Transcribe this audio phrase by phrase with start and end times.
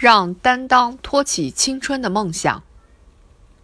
[0.00, 2.62] 让担当托起青春的梦想。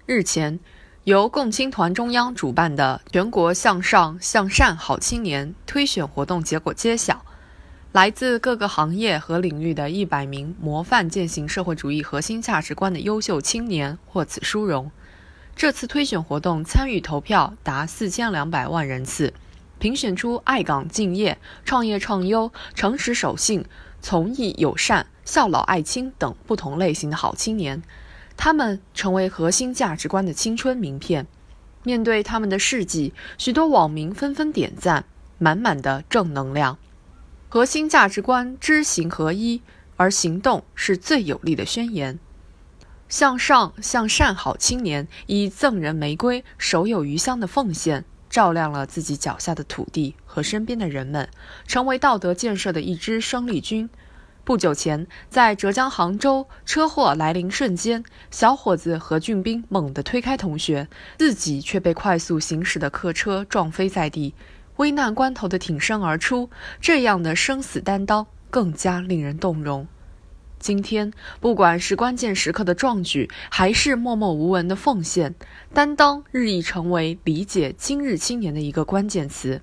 [0.04, 0.60] 日前，
[1.04, 7.24] 由共青团中央主办的全国向上向善好青年推选活动结果揭晓，
[7.92, 14.90] 来自各个行业和领域的一百名模范践行社会主义核心价值观的优秀青年获此殊荣。
[15.56, 19.32] 这次推选活动参与投票达四千两百万人次，
[19.78, 23.64] 评选出爱岗敬业、创业创优、诚实守信、
[24.02, 25.06] 从艺友善。
[25.26, 27.82] 孝老爱亲等不同类型的好青年，
[28.36, 31.26] 他们成为核心价值观的青春名片。
[31.82, 35.04] 面对他们的事迹，许多网民纷纷点赞，
[35.38, 36.78] 满满的正能量。
[37.48, 39.62] 核心价值观知行合一，
[39.96, 42.18] 而行动是最有力的宣言。
[43.08, 51.28] 向上向善好青年以赠人玫瑰、手有余香的奉献，照亮了自己脚下的土地和身边的人们，
[51.66, 53.88] 成为道德建设的一支生力军。
[54.46, 60.86] 不久前，在浙江杭州，车祸来临瞬间，小伙子何俊斌猛地推开同学，
[61.18, 64.34] 自己却被快速行驶的客车撞飞在地，
[64.76, 66.48] 危难关头的挺身而出，
[66.80, 69.88] 这样的生死担当更加令人动容。
[70.60, 75.34] 今天，不管是关键时刻的壮举，还是默默无闻的奉献，
[75.74, 79.60] 担当日益成为理解今日青年的一个关键词。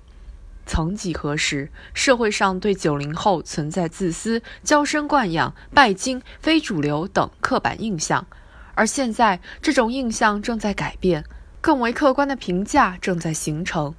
[0.66, 8.26] 曾几何时，社会上对九零后存在自私、娇生惯养、拜金、非主流等刻板印象，
[8.74, 11.24] 而现在这种印象正在改变，
[11.60, 13.94] 更为客观的评价正在形成。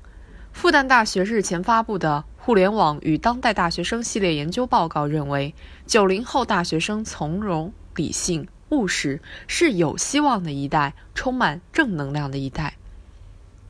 [0.52, 5.54] 复旦大学日前发布的《互联网与当代大学生》系列研究报告认为，
[5.86, 12.78] 九零后大学生从容、理性、务实，是有希望的一代，充满正能量的一代。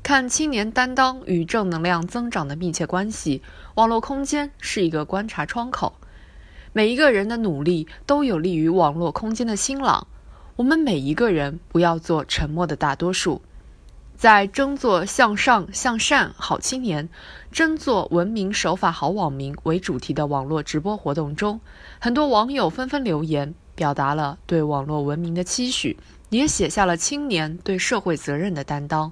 [0.06, 3.42] 看青年担当与正能量增长的密切关系，
[3.74, 5.94] 网络空间是一个观察窗口。
[6.74, 10.06] 每一个人的努力都有利于网络空间的兴朗。
[10.58, 13.42] 我们每一个人不要做沉默的大多数，
[14.16, 17.10] 在争做向上向善好青年，
[17.52, 21.60] 争做文明守法好网民为主题的网络直播活动中，
[22.00, 25.98] 很多网友纷纷留言，表达了对网络文明的期许，
[26.30, 29.12] 也写下了青年对社会责任的担当。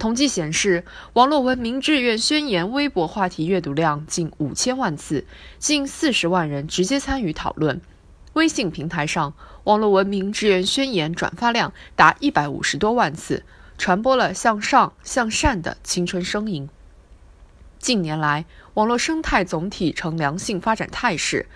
[0.00, 5.26] 统计显示，网络文明志愿宣言微博话题阅读量近五千万次，
[5.58, 7.82] 近四十万人直接参与讨论。
[8.32, 9.34] 微信平台上，
[9.64, 13.44] 网络文明志愿宣言转发量达一百五十多万次，
[13.76, 16.70] 传播了向上向善的青春声音。
[17.78, 21.46] 近年来，网络生态总体呈良性发展态势，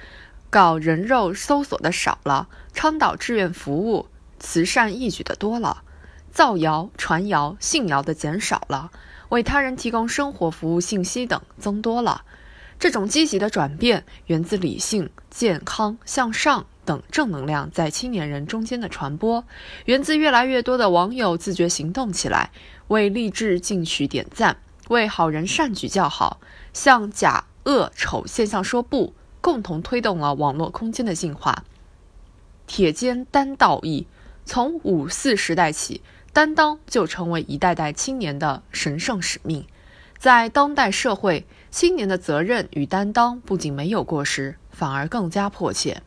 [0.50, 5.83] 搞人肉搜索的少了，倡导志愿服务、慈善义举的多了。
[6.34, 8.90] 造谣、传谣、信谣的减少了，
[9.28, 12.24] 为他人提供生活服务信息等增多了。
[12.76, 19.44] 这种积极的转变源自理性、健康、向上等正能量在青年人中间的传播，
[19.84, 22.50] 源自越来越多的网友自觉行动起来，
[22.88, 24.56] 为励志进取点赞，
[24.88, 26.40] 为好人善举叫好，
[26.72, 31.62] 向假恶丑现象说不，共同推动了网络空间的进化。
[32.66, 34.08] 铁肩担道义，
[34.44, 36.02] 从五四时代起。
[36.34, 39.64] 担当就成为一代代青年的神圣使命，
[40.18, 46.02] 在当代社会，青年的责任与担当不仅没有过时，反而更加迫切。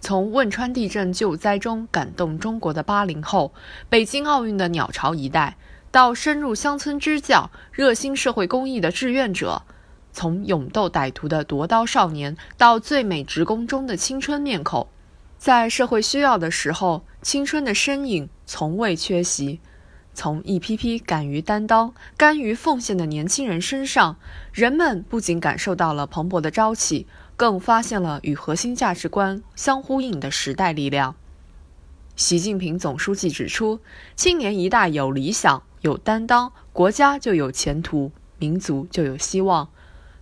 [0.00, 3.52] 从汶川地震救灾中感动中国的八零后，
[3.90, 5.58] 北京奥运的鸟巢一代，
[5.90, 9.66] 到深入乡村支教、热心社会公益的志愿者；
[10.14, 14.86] 从勇斗歹徒的夺刀少年，到最美职工中的青春面孔。
[15.36, 19.60] 在社会需要的时候，青春的身影从未缺席。
[20.14, 24.16] 从一批批敢于担当、甘于奉献的年轻人身上，
[24.52, 27.06] 人们不仅感受到了蓬勃的朝气，
[27.36, 31.14] 更发现了与核心价值观相呼应的时代力量。
[32.16, 33.78] 习近平总书记指出
[34.16, 39.68] ：“青年一代有理想、有担当，国家就有前途，民族就有希望。”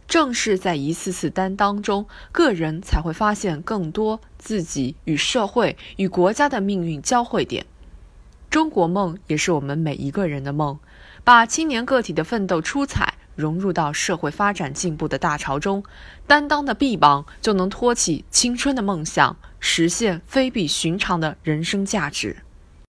[0.07, 7.65] 正是在一次次担当中，个人才会发现更多自己与社会、与国家的命运交汇点。
[8.57, 10.79] 中国梦也是我们每一个人的梦，
[11.25, 15.85] 把青年个体的奋斗出彩融入到社会发展进步的大潮中，
[16.27, 22.35] 担当的臂膀就能托起青春的梦想，实现非比寻常的人生价值。